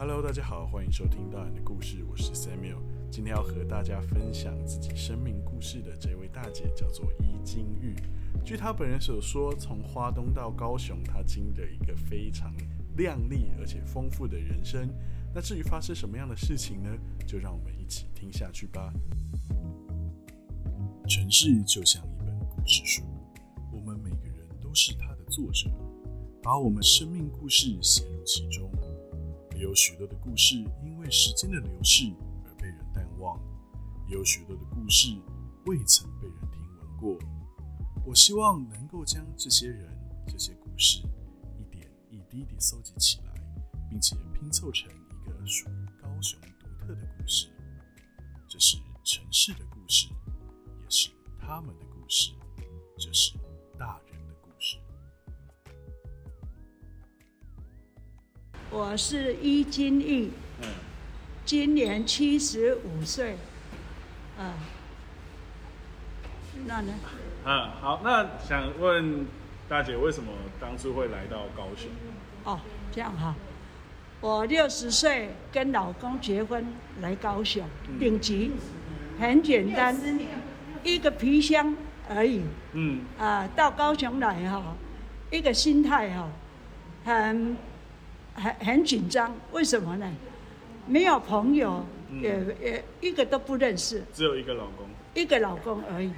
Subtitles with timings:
[0.00, 2.78] Hello，大家好，欢迎收听大人的故事，我是 Samuel。
[3.10, 7.96] 今天要和大家分享自己生命故事的这位大姐叫做伊金玉。
[8.44, 12.54] 据她本人所说，从花东到高雄，她经历了一个非常
[12.96, 14.88] 亮丽而且丰富的人生。
[15.34, 16.88] 那至于发生什么样的事情呢？
[17.26, 18.92] 就让我们一起听下去吧。
[21.08, 23.02] 城市就像一本故事书，
[23.72, 25.68] 我们每个人都是它的作者，
[26.40, 28.70] 把我们生命故事写入其中。
[29.58, 30.54] 也有许多的故事
[30.84, 32.04] 因为时间的流逝
[32.44, 33.36] 而被人淡忘，
[34.06, 35.08] 也有许多的故事
[35.66, 37.18] 未曾被人听闻过。
[38.06, 39.90] 我希望能够将这些人、
[40.28, 41.00] 这些故事
[41.58, 43.34] 一点一滴地搜集起来，
[43.90, 47.48] 并且拼凑成一个属于高雄独特的故事。
[48.46, 50.06] 这是城市的故事，
[50.84, 52.30] 也是他们的故事。
[52.96, 53.36] 这是
[53.76, 54.17] 大人
[58.70, 60.68] 我是伊金玉，嗯，
[61.46, 63.38] 今年七十五岁，
[64.38, 64.52] 啊，
[66.66, 66.92] 那呢？
[67.44, 69.26] 啊，好，那想问
[69.70, 71.90] 大姐，为什么当初会来到高雄？
[72.44, 72.60] 哦，
[72.92, 73.34] 这样哈，
[74.20, 76.66] 我六十岁跟老公结婚
[77.00, 77.66] 来高雄，
[77.98, 78.50] 顶级，
[79.18, 79.96] 很简单，
[80.84, 81.74] 一个皮箱
[82.10, 82.42] 而已，
[82.74, 83.00] 嗯。
[83.18, 84.76] 啊，到高雄来哈，
[85.30, 86.28] 一个心态哈，
[87.06, 87.56] 很
[88.38, 90.10] 很很紧张，为什么呢？
[90.86, 91.84] 没有朋友，
[92.22, 94.86] 也也一个都不认识，只有一个老公。
[95.14, 96.12] 一个老公而已。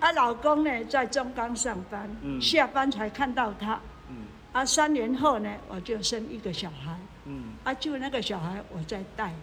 [0.00, 3.80] 啊，老公呢在中钢上班，嗯下班才看到他。
[4.08, 4.16] 嗯
[4.52, 6.96] 啊，三年后呢，我就生一个小孩。
[7.24, 9.34] 嗯啊，就那个小孩我在带，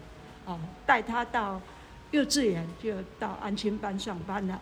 [0.46, 1.60] 哦，带他到
[2.10, 4.60] 幼稚园，就到安亲班上班了。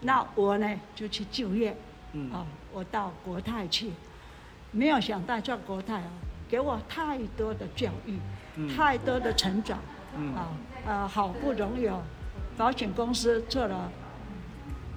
[0.00, 1.76] 那我呢就去就业，
[2.14, 3.90] 嗯哦，我到国泰去，
[4.70, 6.10] 没有想到在国泰啊，
[6.54, 8.16] 给我太多的教育，
[8.54, 8.68] 嗯。
[8.68, 9.80] 太多的成长，
[10.16, 10.32] 嗯。
[10.36, 10.52] 啊，
[10.86, 12.00] 呃，好不容易哦，
[12.56, 13.90] 保险公司做了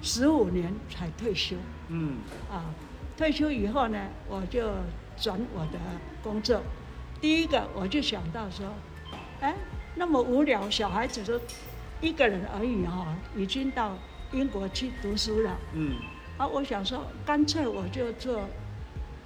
[0.00, 1.56] 十五年才退休，
[1.88, 2.18] 嗯。
[2.48, 2.62] 啊，
[3.16, 3.98] 退休以后呢，
[4.28, 4.70] 我就
[5.16, 5.80] 转我的
[6.22, 6.62] 工作。
[7.20, 8.64] 第一个我就想到说，
[9.40, 9.56] 哎，
[9.96, 11.40] 那么无聊，小孩子都
[12.00, 13.96] 一个人而已哈、已经到
[14.30, 15.58] 英国去读书了。
[15.74, 15.96] 嗯。
[16.36, 18.42] 啊，我想说，干脆我就做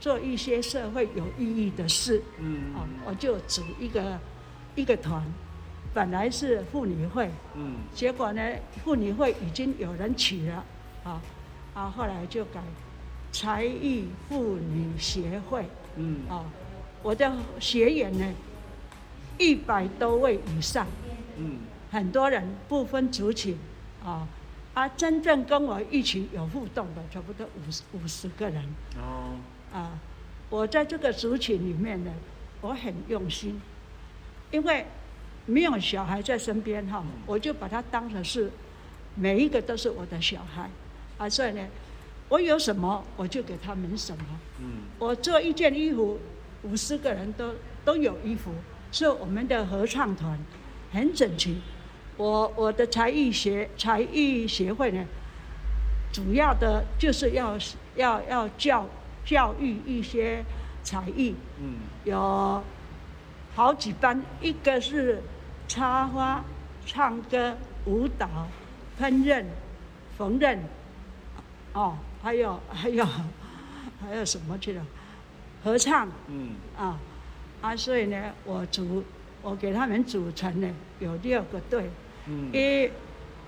[0.02, 2.20] 做一些社会有意义的事。
[2.40, 2.74] 嗯。
[2.74, 4.18] 啊，我就组一个
[4.74, 5.24] 一个团，
[5.94, 7.76] 本来是妇女会，嗯。
[7.94, 8.42] 结果呢，
[8.84, 10.64] 妇女会已经有人取了，
[11.04, 11.22] 啊，
[11.72, 12.60] 啊，后来就改
[13.30, 15.64] 才艺妇女协会，
[15.94, 16.28] 嗯。
[16.28, 16.44] 啊，
[17.00, 18.34] 我的学员呢，
[19.38, 20.84] 一百多位以上，
[21.38, 21.58] 嗯。
[21.92, 23.56] 很多人不分族群，
[24.04, 24.26] 啊，
[24.74, 28.64] 啊，真正跟我一起有互动的，差不多五十五十个人，
[28.96, 29.36] 哦
[29.72, 29.98] 啊，
[30.50, 32.12] 我在这个族群里面呢，
[32.60, 33.60] 我很用心，
[34.50, 34.84] 因为
[35.46, 38.50] 没有小孩在身边哈，我就把他当成是
[39.14, 40.70] 每一个都是我的小孩，
[41.18, 41.66] 啊，所以呢，
[42.28, 44.24] 我有什么我就给他们什么。
[44.60, 46.20] 嗯我做一件衣服，
[46.62, 48.52] 五十个人都都有衣服，
[48.92, 50.38] 所以我们的合唱团
[50.92, 51.56] 很整齐。
[52.18, 55.04] 我我的才艺协才艺协会呢，
[56.12, 57.58] 主要的就是要
[57.96, 58.86] 要要教
[59.24, 60.44] 教育一些
[60.82, 61.74] 才艺，嗯。
[62.04, 62.62] 有
[63.54, 65.22] 好几班，一个是
[65.68, 66.44] 插花、
[66.84, 68.28] 唱歌、舞蹈、
[68.98, 69.44] 烹饪、
[70.16, 70.58] 缝纫，
[71.72, 73.06] 哦，还有还有
[74.00, 74.84] 还有什么去了？
[75.62, 76.08] 合唱。
[76.28, 76.54] 嗯。
[76.76, 76.98] 啊
[77.60, 79.04] 啊，所以呢，我组
[79.42, 80.68] 我给他们组成呢
[80.98, 81.88] 有六个队，
[82.26, 82.50] 嗯。
[82.52, 82.90] 一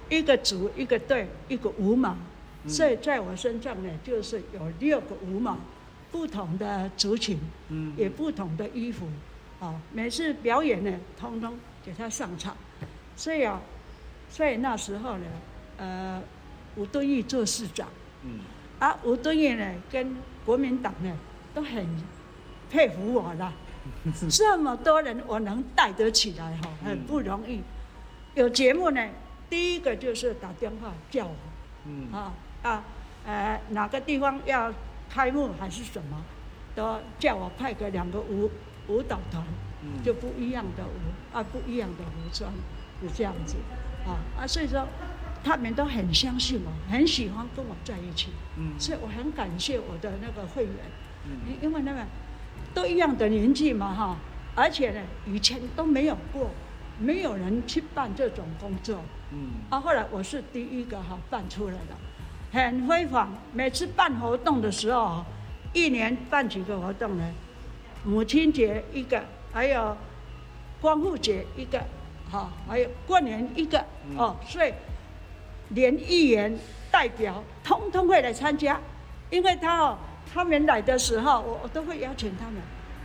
[0.09, 2.19] 一个组一个队一个舞码，嗯
[2.67, 5.59] 所以在我身上呢就是有六个舞码，
[6.11, 7.39] 不同的族群，
[7.69, 7.93] 嗯。
[7.97, 9.07] 也不同的衣服，
[9.61, 11.55] 啊，每次表演呢，通通
[11.85, 12.57] 给他上场，
[13.17, 13.61] 所以啊，
[14.31, 15.27] 所以那时候呢，
[15.77, 16.23] 呃，
[16.77, 17.89] 吴敦义做市长，
[18.23, 18.41] 嗯。
[18.79, 21.17] 啊，吴敦义呢跟国民党呢
[21.55, 21.87] 都很
[22.71, 23.53] 佩服我啦，
[24.31, 27.61] 这么多人我能带得起来哈，很不容易。
[28.35, 29.09] 有节目呢，
[29.49, 31.35] 第一个就是打电话叫我，
[31.87, 32.09] 嗯。
[32.13, 32.33] 啊
[32.65, 32.83] 啊，
[33.27, 34.73] 呃，哪个地方要
[35.09, 36.25] 开幕还是什么，
[36.75, 38.51] 都叫我派个两个舞
[38.89, 39.45] 舞蹈团，
[39.83, 40.03] 嗯。
[40.03, 42.51] 就不一样的舞啊，不一样的服装，
[43.03, 43.57] 就这样子，
[44.07, 44.89] 啊啊，所以说
[45.45, 48.73] 他们都很相信我，很喜欢跟我在一起，嗯。
[48.79, 50.75] 所以我很感谢我的那个会员，
[51.27, 51.33] 嗯。
[51.47, 52.01] 因因为那个
[52.73, 54.17] 都一样的年纪嘛哈，
[54.55, 56.51] 而且呢以前都没有过，
[56.99, 59.03] 没有人去办这种工作，
[59.33, 59.51] 嗯。
[59.69, 61.95] 啊，后来我是第一个哈办出来的，
[62.55, 63.29] 很辉煌。
[63.53, 65.25] 每次办活动的时候，
[65.73, 67.25] 一年办几个活动呢？
[68.05, 69.21] 母亲节一个，
[69.53, 69.97] 还有
[70.81, 71.83] 光复节一个，
[72.31, 73.85] 哈，还有过年一个，
[74.17, 74.73] 哦，所以
[75.71, 76.57] 连议员
[76.93, 78.79] 代表通通会来参加，
[79.31, 79.99] 因为他哦，
[80.33, 82.63] 他们来的时候，我我都会邀请他们，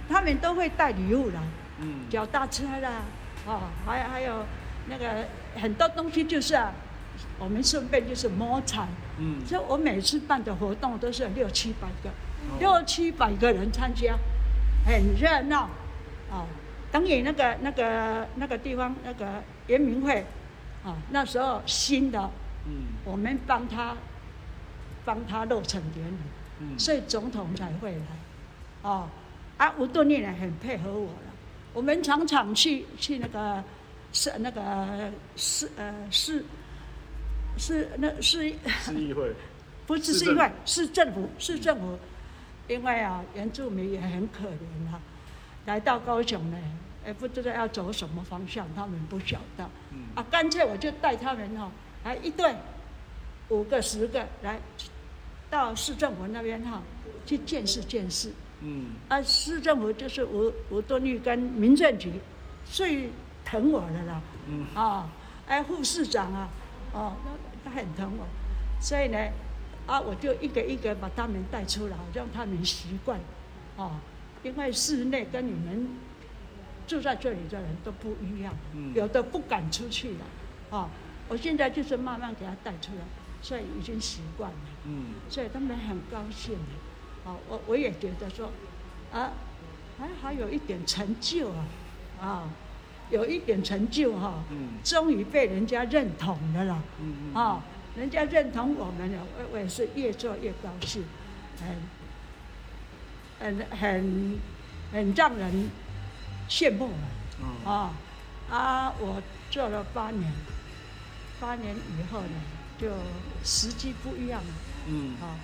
[0.08, 1.40] 他们都会带礼物来，
[1.80, 3.02] 嗯脚踏车啦，
[3.48, 4.46] 哦，还还有
[4.90, 5.26] 那个
[5.56, 6.74] 很多东西就是啊，
[7.40, 8.88] 我们顺便就是摸彩，
[9.18, 9.46] 嗯。
[9.46, 12.10] 所以我每次办的活动都是六七百个，
[12.60, 14.16] 六七百个人参加，
[14.86, 15.70] 很热闹，
[16.30, 16.46] 哦，
[16.92, 20.26] 等于那个那个那个地方那个圆明会，
[20.84, 22.30] 啊、那时候新的，
[22.68, 23.00] 嗯。
[23.06, 23.96] 我们帮他
[25.06, 26.18] 帮他落成典礼，
[26.60, 26.78] 嗯。
[26.78, 28.02] 所以总统才会来，
[28.84, 29.08] 哦，
[29.58, 31.34] 啊，吴敦义呢很配合我了，
[31.74, 33.64] 我们常常去去那个
[34.12, 36.44] 是那个市呃市
[37.60, 39.34] 市那是是议会，
[39.86, 42.00] 不是是因为市政府市政府，
[42.68, 45.00] 因为啊原住民也很可怜啊，
[45.66, 46.58] 来到高雄呢，
[47.06, 51.70] 也不知道要走什么方向，他们不晓得，嗯啊，干脆我就带他们哈、
[52.06, 52.56] 来一队
[53.50, 54.60] 五个十个来
[55.50, 56.82] 到市政府那边哈、
[57.26, 58.32] 去见识见识。
[58.62, 62.12] 嗯啊，市政府就是吴吴敦义跟民政局
[62.66, 63.10] 最
[63.44, 64.22] 疼我的了。
[64.48, 65.10] 嗯啊，
[65.48, 66.50] 哎，副市长啊，
[66.94, 67.30] 哦，他
[67.70, 68.26] 他很疼我，
[68.82, 69.18] 所以呢，
[69.86, 73.20] 啊，我就一个一个把他们带出来，让他们习惯，
[73.78, 73.92] 哦，
[74.44, 75.90] 因为室内跟你们
[76.88, 78.94] 住在这里的人都不一样，嗯。
[78.94, 80.26] 有的不敢出去了，
[80.72, 80.90] 哦，
[81.28, 83.02] 我现在就是慢慢给他带出来，
[83.42, 84.58] 所以已经习惯了。
[84.86, 85.14] 嗯。
[85.30, 88.50] 所以他们很高兴的，哦，我我也觉得说，
[89.14, 89.32] 啊，
[89.98, 91.66] 还还有一点成就啊，
[92.22, 92.50] 啊，
[93.10, 94.80] 有一点成就哈、嗯。
[94.84, 97.62] 终于被人家认同了啦，嗯啊，
[97.96, 101.04] 人家认同我们了，我我也是越做越高兴，
[103.40, 104.40] 很很很
[104.92, 105.70] 很让人
[106.50, 106.94] 羡慕了。
[107.42, 107.46] 嗯。
[107.66, 107.94] 啊
[108.50, 108.94] 啊！
[109.00, 109.22] 我
[109.52, 110.32] 做了八年，
[111.40, 112.42] 八年以后呢，
[112.80, 112.90] 就
[113.44, 114.54] 时机不一样了。
[114.88, 115.16] 嗯。
[115.22, 115.38] 啊。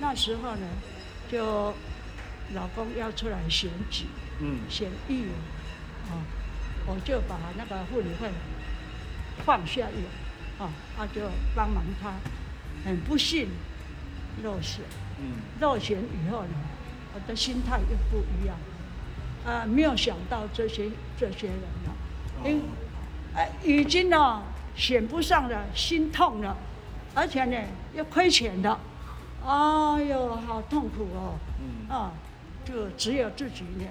[0.00, 0.66] 那时候呢，
[1.30, 1.72] 就
[2.54, 4.06] 老公要出来选举，
[4.40, 4.60] 嗯。
[4.68, 5.32] 选议员
[6.08, 6.24] 啊，
[6.86, 8.30] 我就把那个妇女会
[9.44, 11.22] 放下了啊，啊就
[11.54, 12.12] 帮忙他。
[12.84, 13.48] 很不幸
[14.44, 14.84] 落选，
[15.18, 16.50] 嗯落选以后呢，
[17.14, 18.56] 我的心态又不一样。
[19.44, 21.94] 啊，没有想到这些这些人了，
[22.44, 22.62] 因
[23.34, 24.42] 呃已经呢
[24.74, 26.56] 选不上了，心痛了，
[27.14, 27.56] 而且呢
[27.94, 28.78] 又亏钱了，
[29.44, 31.34] 哎呦，好痛苦哦！
[31.60, 32.12] 嗯啊，
[32.64, 33.84] 就只有自己呢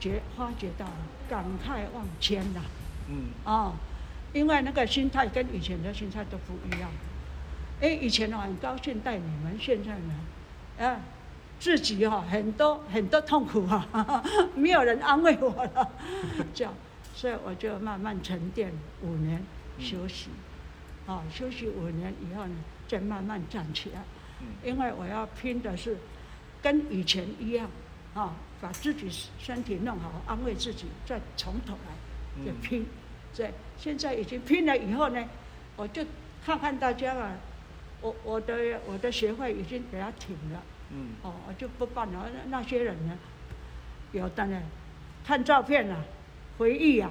[0.00, 0.86] 觉发觉到
[1.28, 2.60] 感慨万千呐
[3.08, 3.28] 嗯。
[3.44, 3.72] 啊，
[4.32, 6.90] 因为那个心态跟以前的心态都不一样。
[7.80, 10.14] 哎，以前我很高兴带你们，现在呢，
[10.78, 11.00] 啊，
[11.58, 14.22] 自己哈、很多很多痛苦啊，
[14.54, 15.90] 没有人安慰我了，
[16.52, 16.74] 这样，
[17.14, 19.42] 所以我就慢慢沉淀五年
[19.78, 20.28] 休息，
[21.06, 22.54] 啊，休息五年以后呢，
[22.86, 24.02] 再慢慢站起来，
[24.62, 25.96] 因为我要拼的是
[26.62, 27.68] 跟以前一样，
[28.14, 32.86] 啊，把自己身体弄好，安慰自己，再从头来，就嗯拼。
[33.36, 35.24] 对，现在已经拼了以后呢，
[35.76, 36.04] 我就
[36.44, 37.32] 看看大家啊，
[38.00, 42.28] 我我的我的协会已经给他停了，嗯哦，我就不办了。
[42.34, 43.16] 那那些人呢，
[44.12, 44.60] 有的呢，
[45.24, 46.04] 看照片啊，
[46.58, 47.10] 回忆啊，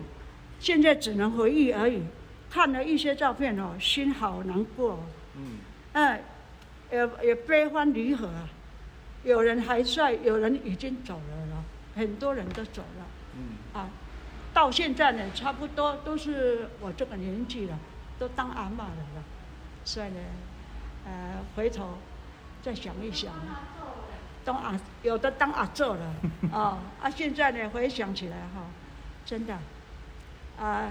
[0.59, 2.03] 现在只能回忆而已。
[2.49, 4.99] 看了一些照片哦，心好难过、哦。
[5.35, 5.57] 嗯
[5.93, 6.19] 嗯，
[6.91, 8.49] 也也悲欢离合啊。
[9.29, 11.63] 有人还在，有人已经走了了，
[11.95, 13.05] 很多人都走了
[13.35, 13.87] 嗯啊。
[14.51, 17.77] 到现在呢，差不多都是我这个年纪了，
[18.17, 19.23] 都当阿嬷了了。
[19.85, 20.19] 所以呢，
[21.05, 21.11] 呃，
[21.55, 21.99] 回头
[22.63, 23.31] 再想一想，
[24.43, 26.15] 当阿有的当阿做了
[26.51, 27.09] 啊 啊！
[27.09, 28.65] 现在呢，回想起来哈，
[29.25, 29.55] 真的
[30.59, 30.89] 啊，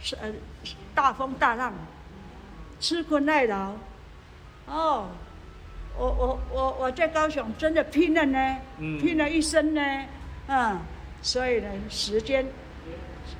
[0.00, 0.32] 是呃
[0.94, 1.72] 大风大浪，
[2.78, 3.72] 吃苦耐劳，
[4.66, 5.08] 哦，
[6.00, 8.98] 我我我我在高雄真的拼了呢，嗯。
[8.98, 9.80] 拼了一生呢，
[10.48, 10.78] 嗯，
[11.20, 12.46] 所以呢，时间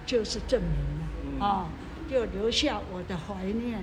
[0.05, 1.41] 就是证明了嗯。
[1.41, 1.69] 啊、
[2.11, 3.83] 就留下我的怀念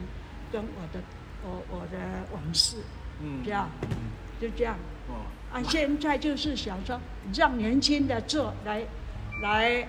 [0.51, 1.01] 跟我的
[1.43, 1.97] 我我的
[2.31, 2.77] 往事，
[3.19, 3.41] 嗯。
[3.43, 3.67] 这样，
[4.39, 4.75] 就这样。
[5.09, 5.25] 哦。
[5.51, 7.01] 啊，现在就是想说，
[7.33, 8.83] 让年轻的做来
[9.41, 9.87] 来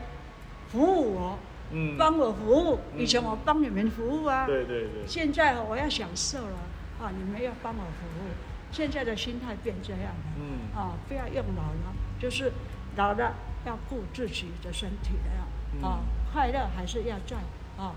[0.69, 1.39] 服务我，
[1.73, 1.95] 嗯。
[1.99, 2.81] 帮我服务。
[2.95, 3.03] 嗯。
[3.03, 5.07] 以前我帮你们服务啊，对对对。
[5.07, 6.57] 现在我要享受了
[7.03, 8.33] 啊，你们要帮我服务。
[8.71, 10.59] 现在的心态变这样了，嗯。
[10.75, 12.53] 啊，不要用老了，就是
[12.97, 13.35] 老了
[13.67, 16.01] 要顾自己的身体了啊，
[16.33, 17.37] 快乐还是要在
[17.77, 17.95] 啊，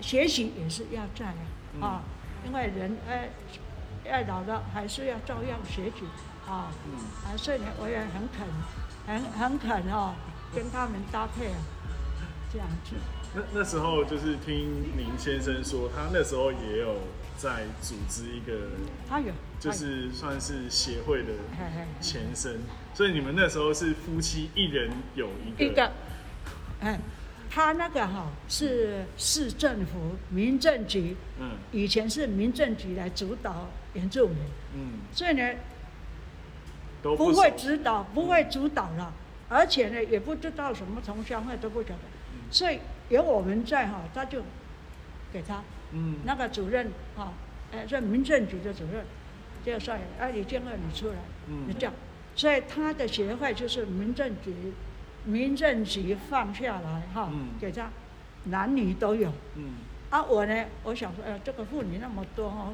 [0.00, 1.26] 学习也是要在
[1.80, 2.02] 啊，啊，
[2.46, 3.30] 因为人哎
[4.04, 6.04] 要老了还是要照样学习
[6.46, 6.70] 啊，
[7.24, 8.46] 啊，所以呢，我也很肯，
[9.06, 10.14] 很很肯哦，
[10.54, 11.58] 跟他们搭配啊，
[12.52, 12.94] 这样子。
[13.34, 16.96] 那那时候就是听林先生说，他那时候也有
[17.42, 18.68] 在组织一个，
[19.08, 21.32] 他有，就是算是协会的
[22.00, 22.60] 前身，
[22.94, 25.90] 所以你们那时候是夫妻一人有一个，一个，
[26.80, 27.00] 哎，
[27.50, 31.56] 他那个哈、是市政府民政局，嗯。
[31.72, 34.36] 以前是民政局来主导原住民，
[34.76, 35.54] 嗯，所以呢
[37.02, 39.12] 都不会指导，不会主导了，
[39.48, 41.96] 而且呢也不知道什么同乡会都不晓得，
[42.52, 44.42] 所以有我们在哈、他就
[45.32, 46.16] 给他嗯。
[46.24, 47.32] 那个主任哈，
[47.72, 49.04] 哎，这民政局的主任，
[49.64, 51.14] 就说哎李建二你出来，
[51.48, 51.64] 嗯。
[51.68, 51.92] 你这样，
[52.34, 54.54] 所以他的协会就是民政局，
[55.24, 57.48] 民政局放下来哈，嗯。
[57.60, 57.90] 给他
[58.44, 59.32] 男女都有。
[59.56, 59.74] 嗯。
[60.10, 62.70] 啊，我呢，我想说，哎、这个妇女那么多哈，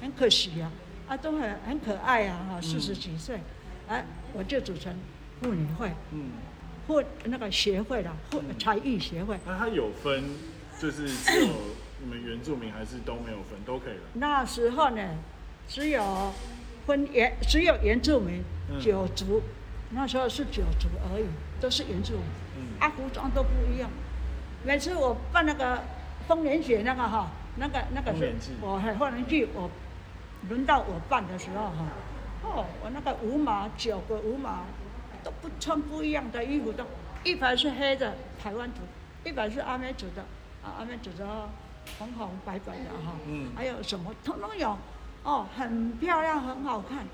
[0.00, 0.70] 很可惜啊，
[1.08, 3.40] 啊，都很很可爱啊，哈，四十几岁，
[3.88, 4.94] 哎、我就组成
[5.42, 6.30] 妇女会，嗯，
[6.86, 9.36] 妇那个协会啦，妇才艺协会。
[9.44, 10.22] 那他有分，
[10.80, 11.54] 就是只有
[11.98, 15.02] 你们原住民还是都没有分，都可以了，那时候呢，
[15.66, 16.32] 只有
[16.86, 18.78] 分原只有原住民嗯。
[18.80, 19.42] 九族，
[19.90, 21.26] 那时候是九族而已，
[21.60, 22.22] 都是原住民，
[22.58, 22.60] 嗯。
[22.80, 23.88] 啊，服装都不一样。
[24.64, 25.82] 每次我办那个
[26.28, 29.70] 丰年节那个哈，那个那个是我很丰年去，我
[30.48, 31.86] 轮到我办的时候哈，
[32.42, 34.64] 哦，我那个五马九个五马
[35.24, 36.84] 都不穿不一样的衣服，都
[37.24, 38.80] 一排是黑的台湾族，
[39.24, 40.22] 一排是阿美族的，
[40.62, 41.24] 啊，阿美族的
[41.98, 44.76] 红红白白的哈，嗯还有什么通通有，
[45.22, 47.04] 哦，很漂亮，很好看。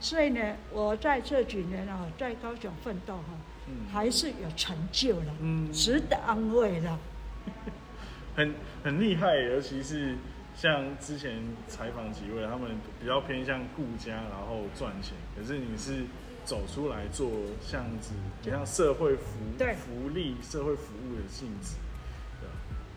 [0.00, 3.24] 所以呢，我在这几年啊，在高雄奋斗哈，
[3.68, 6.98] 嗯还是有成就了，嗯值得安慰了。
[8.36, 10.16] 很很厉害，尤其是
[10.56, 11.38] 像之前
[11.68, 15.14] 采访几位，他们比较偏向顾家，然后赚钱。
[15.36, 16.04] 可是你是
[16.44, 17.30] 走出来做
[17.70, 18.12] 这样子，
[18.42, 19.38] 就像社会福
[19.76, 21.76] 福利、社会服务的性质？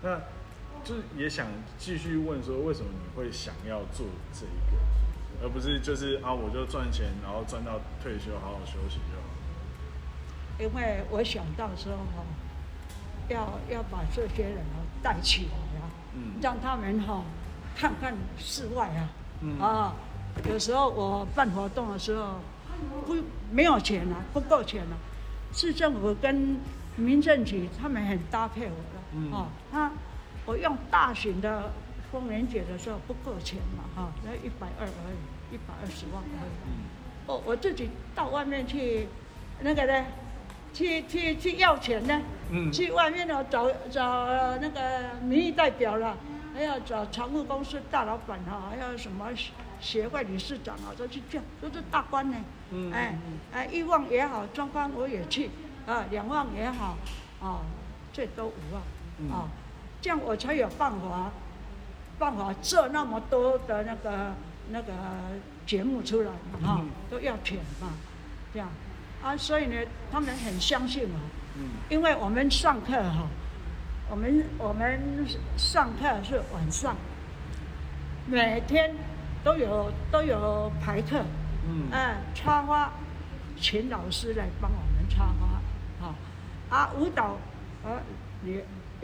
[0.02, 0.22] 那
[0.88, 9.28] 就是也想继续问说，为什么你会想要做这一个，而不是就是啊，我就赚钱，然后赚到退休，好好休息就好。
[10.60, 12.24] 因为我想到说哈，
[13.28, 16.40] 要要把这些人哈带起来啊，嗯。
[16.42, 17.22] 让他们哈
[17.76, 19.10] 看看室外啊，
[19.42, 19.60] 嗯。
[19.60, 19.94] 啊，
[20.50, 22.40] 有时候我办活动的时候
[23.06, 23.14] 不
[23.52, 24.96] 没有钱啊，不够钱啊，
[25.52, 26.58] 市政府跟
[26.96, 29.34] 民政局他们很搭配我的，嗯。
[29.34, 29.92] 啊，他
[30.48, 31.70] 我用大型的
[32.10, 36.52] 丰年节的时候不够钱嘛，哈、那一百二而已，一百二十万而已。
[36.66, 36.72] 嗯。
[37.28, 39.10] 我我自己到外面去，
[39.60, 40.06] 那个呢，
[40.74, 42.72] 去去去要钱呢，嗯。
[42.72, 44.26] 去外面呢找找
[44.60, 46.16] 那个民意代表了，
[46.54, 49.52] 还要找常务公司大老板哈，还有什么协
[49.82, 52.38] 协会理事长啊，都去叫，都是大官呢。
[52.72, 53.20] 嗯哎
[53.52, 55.50] 哎，一万也好，中官我也去，
[55.86, 56.98] 啊，两万也好，
[57.42, 57.60] 啊，
[58.14, 58.82] 最多五万，
[59.20, 59.30] 嗯。
[59.30, 59.50] 啊，
[60.08, 61.30] 这样我才有办法
[62.18, 64.34] 办法做那么多的那个
[64.72, 64.94] 那个
[65.66, 66.90] 节目出来嘛，哈、嗯。
[67.12, 67.90] 都要钱嘛，
[68.54, 68.70] 这样。
[69.22, 69.76] 啊，所以呢，
[70.10, 71.20] 他们很相信我，
[71.58, 71.72] 嗯。
[71.90, 73.28] 因为我们上课哈，
[74.10, 76.96] 我们我们上课是晚上，
[78.28, 78.96] 每天
[79.44, 81.22] 都有都有排课，
[81.68, 81.92] 嗯。
[81.92, 82.94] 哎，插花，
[83.60, 85.60] 请老师来帮我们插花，
[86.00, 86.16] 好、
[86.70, 87.38] 啊，舞蹈，
[87.84, 88.00] 啊，
[88.42, 88.62] 你你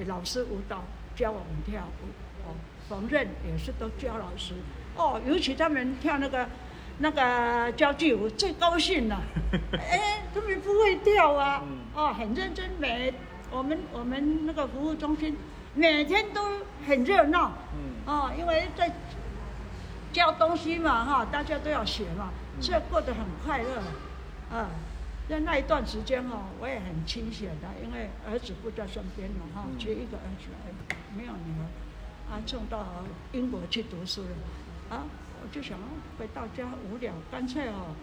[0.07, 0.83] 老师舞蹈
[1.15, 2.55] 教我们跳舞，哦，
[2.89, 4.53] 缝纫也是都教老师，
[4.95, 6.47] 哦，尤其他们跳那个
[6.99, 9.21] 那个交际舞最高兴了，
[9.77, 11.77] 哎，他们不会跳啊，嗯。
[11.95, 13.13] 哦，很认真，每
[13.51, 15.37] 我们我们那个服务中心
[15.75, 16.41] 每天都
[16.87, 18.01] 很热闹，嗯。
[18.05, 18.91] 哦，因为在
[20.11, 24.69] 教东西嘛，哈，大家都要学嘛，所以过得很快乐，啊，
[25.29, 30.49] 在那一段时间哈，我也很清闲的，因为儿子不在身边嘛，哈，嗯只有一个儿子，
[31.15, 31.63] 没有女儿，
[32.29, 32.85] 啊，送到
[33.31, 35.03] 英国去读书了，啊，
[35.41, 35.79] 我就想
[36.19, 37.95] 回到家无聊，干脆哦，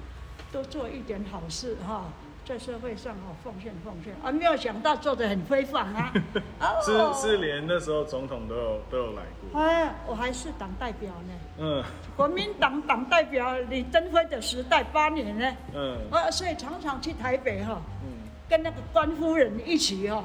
[0.50, 2.07] 多做一点好事哈。
[2.50, 6.12] 在社会上哦，奉献奉献啊，没有想到做的很辉煌啊！
[6.59, 7.14] 哦。
[7.14, 11.33] 是是连那时候总统都有都有来过，哎，我还是党代表呢。
[11.59, 11.85] 嗯。
[12.16, 15.97] 国民党党代表李登辉的时代八年呢，嗯。
[16.11, 18.11] 啊，所以常常去台北哈、嗯。
[18.49, 20.25] 跟那个官夫人一起哦、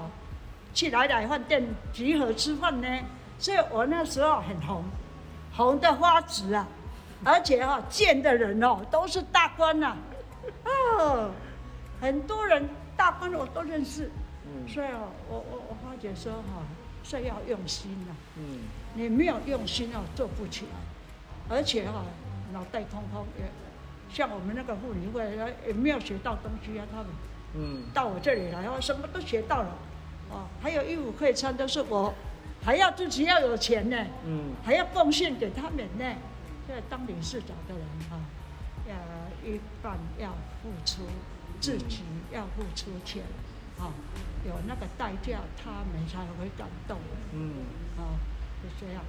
[0.74, 1.64] 去来来饭店
[1.94, 2.88] 集合吃饭呢，
[3.38, 4.84] 所以我那时候很红，
[5.56, 6.68] 红的发直啊，
[7.24, 9.96] 而且哈、见的人哦都是大官呐、
[10.66, 11.30] 哦，
[12.06, 14.12] 很多人大官我都认识，
[14.46, 14.68] 嗯。
[14.68, 16.62] 所以哦，我我我发觉说哈、
[17.04, 18.60] 是要用心呐、嗯。
[18.94, 20.66] 你没有用心哦，做不起。
[20.66, 22.04] 来，而且哈、
[22.54, 23.46] 脑袋空空也，
[24.14, 25.36] 像我们那个妇女会
[25.66, 27.08] 也没有学到东西啊，他们
[27.56, 27.84] 嗯。
[27.92, 29.70] 到我这里来哦，什么都学到了，
[30.30, 32.14] 哦，还有衣服可以穿，都是我
[32.64, 33.98] 还要自己要有钱呢，
[34.28, 36.06] 嗯，还要贡献给他们呢。
[36.68, 38.18] 现在当理事长的人哈、
[38.88, 38.94] 要
[39.48, 40.30] 一半要
[40.62, 41.02] 付出
[41.66, 43.24] 自己要付出钱，
[43.80, 43.90] 啊、
[44.46, 47.00] 有那个代价，他们才会感动。
[47.34, 47.66] 嗯，
[47.98, 48.22] 啊，
[48.62, 49.02] 就这样。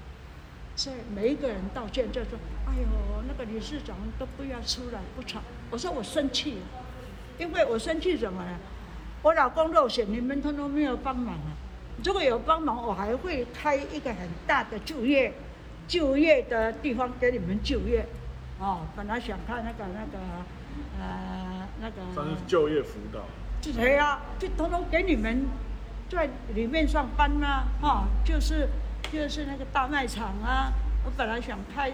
[0.75, 6.63] 所以每一个人道歉就说：“哎呦，那个理事长都不要出来不吵。”我说我生气，
[7.39, 8.59] 因为我生气什么呢？
[9.21, 11.53] 我老公落选，你们通通没有帮忙啊！
[12.03, 15.31] 如果有帮忙，我还会开一个很大的就业
[15.87, 18.07] 就业的地方给你们就业。
[18.59, 20.19] 哦，本来想看那个那个
[20.99, 21.46] 呃
[21.81, 21.97] 那个。
[22.15, 23.21] 算是就业辅导。
[23.75, 25.45] 对啊，就通通给你们
[26.09, 28.69] 在里面上班呐、哈、就是
[29.11, 30.73] 就是那个大卖场啊。
[31.05, 31.93] 我本来想开，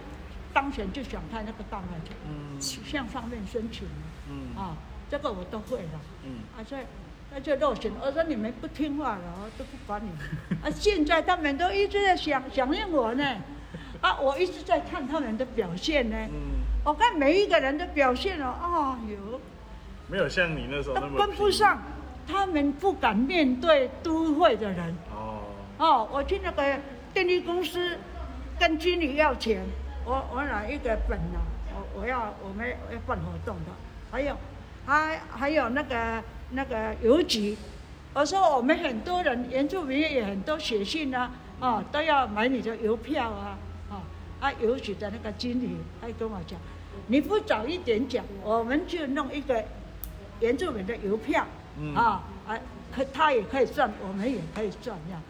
[0.53, 3.89] 当选就想开那个大卖场，嗯向上面申请
[4.29, 4.77] 嗯啊，
[5.09, 6.01] 这个我都会了。
[6.25, 6.77] 嗯啊，这
[7.33, 10.59] 那就落选，我说你们不听话了，我都不管你们。
[10.63, 13.25] 啊，现在他们都一直在想想念我呢，
[14.03, 16.17] 啊，我一直在看他们的表现呢。
[16.31, 19.41] 嗯，我看每一个人的表现哦，啊有。
[20.09, 21.81] 没有像你那时候都那么跟不上，
[22.27, 24.95] 他们不敢面对都会的人。
[25.11, 25.43] 哦，
[25.79, 26.79] 哦，我去那个
[27.15, 27.97] 电力公司
[28.59, 29.65] 跟经理要钱，
[30.05, 31.41] 我我拿一个本啊，
[31.75, 33.73] 我我要我们要办活动的，
[34.11, 34.37] 还有
[34.85, 37.57] 还还有那个那个邮局，
[38.13, 41.31] 我说我们很多人原住民也很多写信啊，
[41.61, 43.59] 哦都要买你的邮票啊，
[43.91, 44.03] 哦
[44.41, 46.59] 啊邮局的那个经理还跟我讲，
[47.07, 49.65] 你不早一点讲，我们就弄一个
[50.41, 51.47] 原住民的邮票，
[51.79, 52.59] 嗯啊啊，
[52.95, 55.21] 可他也可以赚，我们也可以赚呀。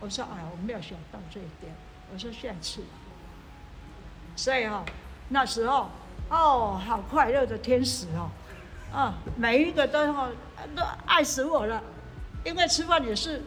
[0.00, 1.72] 我说哎，我没有想到这一点。
[2.12, 2.82] 我说下次，
[4.36, 4.84] 所以哈、
[5.28, 5.88] 那时候
[6.28, 8.28] 哦，好快乐的天使哦，
[8.92, 10.30] 啊，每一个都哦
[10.76, 11.82] 都爱死我了，
[12.44, 13.42] 因为吃饭也是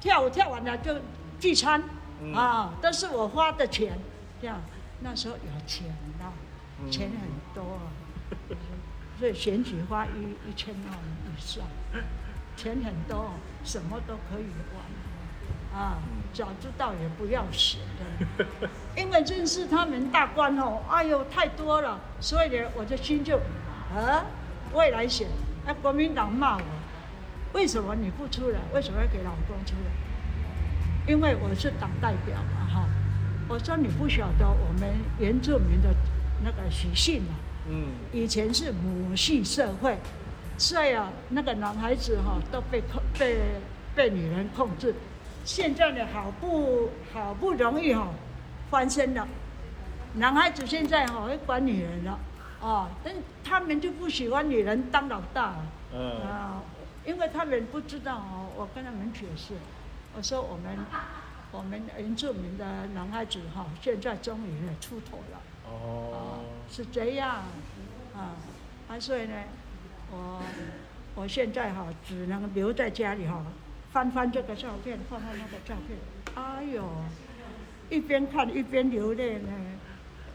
[0.00, 0.96] 跳舞跳完了就
[1.38, 1.82] 聚餐、
[2.22, 3.98] 嗯啊，都是我花的钱，
[4.40, 4.58] 这样
[5.00, 5.88] 那时候有钱
[6.20, 6.32] 啊，
[6.82, 7.92] 嗯钱很多啊，
[9.22, 11.64] 所以选举花一一千万以上，
[12.56, 13.30] 钱很多，
[13.62, 15.98] 什么都可以玩啊。
[16.34, 18.44] 早知道也不要选的，
[19.00, 23.36] 因为认识他们大官哦，哎呦太多了，所以呢，我的心就
[23.94, 24.26] 啊，
[24.74, 25.28] 未来选，
[25.64, 26.64] 那国民党骂我，
[27.52, 28.58] 为什么你不出来？
[28.74, 31.06] 为什么要给老公出来？
[31.06, 32.88] 因为我是党代表嘛，哈。
[33.48, 35.94] 我说你不晓得我们原住民的
[36.42, 39.96] 那个习性啊，嗯以前是母系社会，
[40.58, 43.38] 所以啊，那个男孩子哈、都被控被
[43.94, 44.94] 被女人控制。
[45.44, 48.08] 现在呢，好不好不容易哈、
[48.70, 49.26] 翻身了，
[50.14, 52.18] 男孩子现在哈、会管女人了，
[52.60, 55.54] 哦，但他们就不喜欢女人当老大。
[55.94, 56.62] 嗯啊，
[57.04, 59.54] 因为他们不知道哦，我跟他们解释，
[60.16, 60.78] 我说我们
[61.52, 65.40] 我们原住民的男孩子哈、现在终于出头了。
[65.66, 67.44] 哦，是这样，
[68.14, 68.36] 啊，
[68.88, 69.34] 啊，所以呢，
[70.10, 70.42] 我
[71.14, 73.44] 我现在哈、只能留在家里哈、
[73.92, 75.98] 翻翻这个照片，翻翻那个照片，
[76.34, 76.82] 哎呦，
[77.90, 79.48] 一边看一边流泪呢，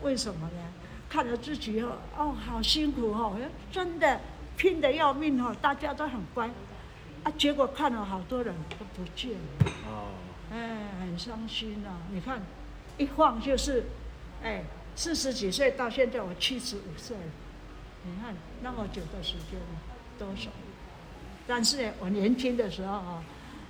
[0.02, 0.62] 为什么呢？
[1.10, 3.36] 看着自己哦，哦，好辛苦哦，
[3.72, 4.20] 真的
[4.58, 6.50] 拼得要命哦，大家都很乖，
[7.24, 9.72] 啊，结果看了好多人都不见了。
[9.88, 10.10] 哦，
[10.52, 11.96] 哎，很伤心啊！
[12.12, 12.42] 你看，
[12.98, 13.86] 一晃就是，
[14.44, 14.64] 哎，
[14.98, 17.24] 四十几岁到现在我七十五岁了，
[18.04, 19.80] 你看那么久的时间了，
[20.18, 20.50] 多少？
[21.46, 23.24] 但是呢，我年轻的时候啊，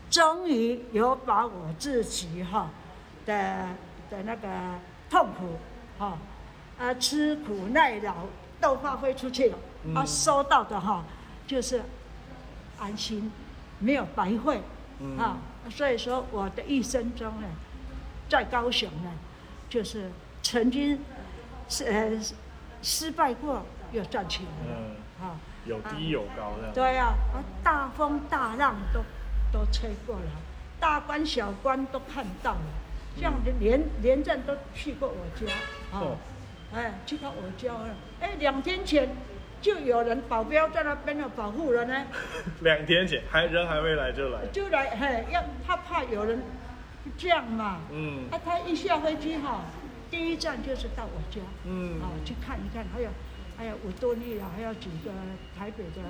[0.09, 2.71] 终于有把我自己哈、
[3.25, 3.75] 的
[4.09, 4.47] 的那个
[5.09, 5.57] 痛苦
[5.99, 6.17] 哈、
[6.79, 8.13] 啊吃苦耐劳
[8.61, 9.57] 都发挥出去了，
[9.93, 11.03] 啊嗯收到的哈、
[11.45, 11.83] 就是
[12.79, 13.29] 安心，
[13.79, 14.61] 没有白费。
[14.99, 15.37] 嗯啊，
[15.69, 17.47] 所以说我的一生中呢，
[18.29, 19.11] 在高雄呢，
[19.69, 20.09] 就是
[20.41, 20.97] 曾经
[21.67, 22.11] 是呃
[22.81, 26.73] 失败过，又赚钱了，嗯，啊，有低有高这样。
[26.73, 29.01] 对呀、啊，大风大浪都
[29.51, 30.31] 都吹过了，
[30.79, 32.59] 大官小官都看到了，
[33.19, 35.51] 像连连战都去过我家，
[35.91, 36.17] 啊哦，
[36.73, 39.09] 哎，去到我家了，哎，两天前
[39.59, 42.05] 就有人保镖在那边的保护了呢。
[42.61, 44.45] 两天前还人还没来就来。
[44.51, 46.41] 就来嘿，要他怕有人
[47.17, 47.79] 这样嘛。
[47.91, 49.61] 嗯啊，他一下飞机哈，
[50.09, 52.01] 第一站就是到我家，嗯。
[52.01, 53.09] 啊，去看一看，还有
[53.57, 55.11] 还有五多利啊，还有几个
[55.57, 56.01] 台北的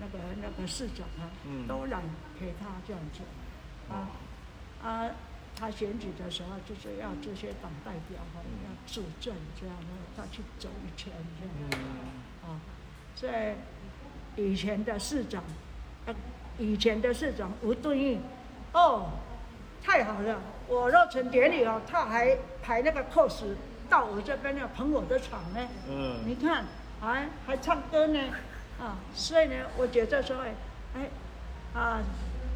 [0.00, 1.66] 那个那个市长啊，嗯。
[1.66, 2.00] 都来
[2.38, 3.20] 陪他这样子，
[3.92, 4.08] 啊
[4.82, 5.10] 啊，
[5.56, 9.86] 他选举的时候就是要这些党代表哈要助阵这样的，
[10.16, 11.82] 他去走一圈这样。
[12.44, 12.50] 嗯。
[12.50, 12.60] 啊，
[13.14, 13.56] 在
[14.36, 15.42] 以前的市长，
[16.06, 16.14] 呃，
[16.58, 18.18] 以前的市长吴敦义，
[18.72, 19.10] 哦，
[19.98, 20.38] 太好了！
[20.68, 23.42] 我落成典礼哦，他还排那个 cos
[23.90, 25.58] 到我这边要捧我的场呢。
[25.88, 26.66] 嗯你看，
[27.00, 28.20] 还还唱歌呢，
[28.80, 30.54] 啊，所以呢，我觉得说，哎，
[30.94, 31.98] 哎，啊，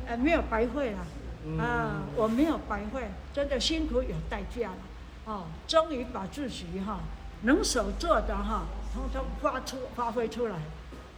[0.07, 4.76] 呃，没有白费了，啊，我没有白费，真的辛苦有代价了，
[5.24, 7.00] 哦，终于把自己哈、
[7.42, 10.55] 能手做的哈、通通发出发挥出来，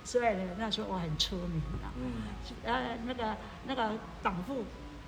[0.04, 1.88] 所以呢，那时候我很出名的。
[1.98, 2.12] 嗯，
[2.64, 3.90] 呃，那个那个
[4.22, 4.64] 党部，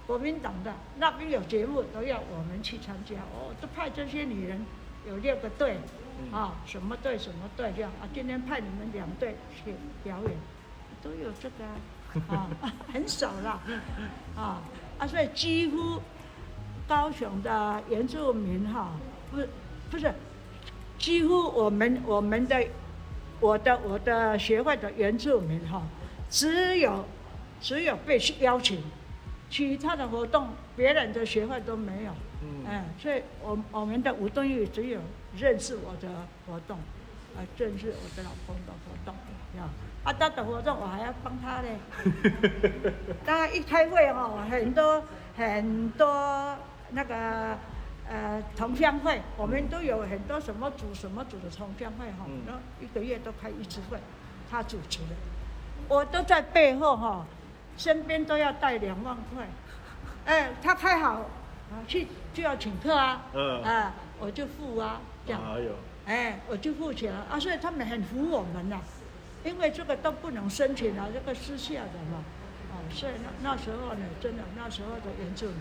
[0.07, 4.64] 国民党的那边有节目都要我们去参加，哦，都派这些女人
[5.09, 5.79] 有六个队，
[6.31, 7.90] 啊，什么队什么队这样。
[8.01, 10.33] 啊，今天派你们两队去表演，
[11.03, 11.64] 都有这个
[12.33, 13.61] 啊， 啊很少啦，
[14.37, 14.62] 啊
[14.99, 16.01] 啊，所以几乎
[16.87, 18.92] 高雄的原住民哈，
[19.33, 19.38] 不
[19.90, 20.14] 不是，
[20.99, 22.64] 几乎我们我们的
[23.40, 25.83] 我的我的协会的原住民哈，
[26.31, 27.05] 只有
[27.61, 28.83] 只有被邀请，
[29.57, 32.12] 其他的活动别人的协会都没有。
[32.42, 35.01] 嗯哎，所以我我们的吴敦义只有
[35.35, 36.07] 认识我的
[36.47, 36.77] 活动，
[37.35, 39.14] 啊，认识我的老公的活动，
[39.57, 39.66] 呀，
[40.05, 41.79] 啊，他的活动我还要帮他嘞。
[43.25, 45.03] 他一开会哈、很多
[45.35, 46.55] 很多
[46.90, 47.57] 那个
[48.07, 53.99] 呃同乡会，我们都有很多什么组什么组的同乡会哈、嗯然后一个月都开一次会，
[54.51, 55.16] 他主持的，
[55.88, 57.27] 我都在背后哈、
[57.77, 59.47] 身边都要带两万块，
[60.27, 61.15] 哎，他开好
[61.71, 63.62] 啊去就要请客啊，嗯。
[63.62, 65.43] 啊，我就付啊，这样。
[66.07, 68.81] 哎，我就付钱了啊，所以他们很服我们呐、
[69.45, 72.25] 因为这个都不能申请啊，这个私下的嘛，
[72.71, 75.57] 哦，所以那那时候呢，真的那时候的原住民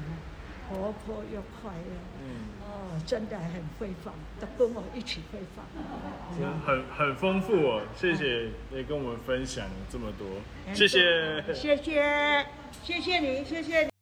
[0.70, 2.55] 活泼又快乐，嗯，哦，
[3.06, 5.66] 真的很辉煌，都跟我一起辉煌。
[6.66, 10.28] 很很丰富哦，谢谢也跟我们分享这么多，
[10.68, 11.42] 嗯谢谢。
[11.54, 12.46] 谢谢，
[12.84, 13.95] 谢谢你，谢谢你。